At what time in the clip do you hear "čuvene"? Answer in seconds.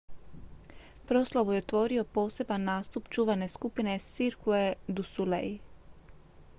3.17-3.49